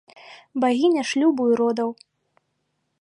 Багіня 0.63 1.03
шлюбу 1.09 1.43
і 1.51 1.59
родаў. 1.63 1.89